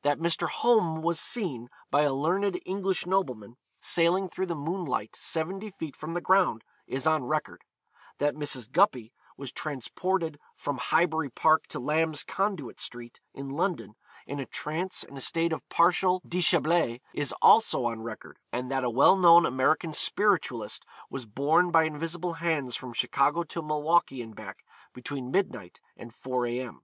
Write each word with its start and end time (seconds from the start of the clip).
That 0.00 0.16
Mr. 0.18 0.48
Home 0.48 1.02
was 1.02 1.20
seen, 1.20 1.68
by 1.90 2.04
a 2.04 2.12
learned 2.14 2.58
English 2.64 3.04
nobleman, 3.04 3.58
sailing 3.82 4.30
through 4.30 4.46
the 4.46 4.54
moonlight 4.54 5.14
seventy 5.14 5.68
feet 5.68 5.94
from 5.94 6.14
the 6.14 6.22
ground, 6.22 6.64
is 6.86 7.06
on 7.06 7.24
record; 7.26 7.64
that 8.16 8.34
Mrs. 8.34 8.72
Guppy 8.72 9.12
was 9.36 9.52
transported 9.52 10.40
from 10.56 10.78
Highbury 10.78 11.28
Park 11.28 11.66
to 11.66 11.78
Lamb's 11.80 12.22
Conduit 12.24 12.80
Street, 12.80 13.20
in 13.34 13.50
London, 13.50 13.94
in 14.26 14.40
a 14.40 14.46
trance 14.46 15.02
and 15.02 15.18
a 15.18 15.20
state 15.20 15.52
of 15.52 15.68
partial 15.68 16.22
déshabille, 16.26 17.02
is 17.12 17.34
also 17.42 17.84
on 17.84 18.00
record; 18.00 18.38
and 18.50 18.70
that 18.70 18.84
a 18.84 18.88
well 18.90 19.16
known 19.16 19.44
American 19.44 19.92
spiritualist 19.92 20.86
was 21.10 21.26
borne 21.26 21.70
by 21.70 21.82
invisible 21.82 22.32
hands 22.40 22.74
from 22.74 22.94
Chicago 22.94 23.42
to 23.42 23.60
Milwaukee 23.60 24.22
and 24.22 24.34
back, 24.34 24.64
between 24.94 25.30
midnight 25.30 25.78
and 25.94 26.14
4 26.14 26.46
A.M. 26.46 26.80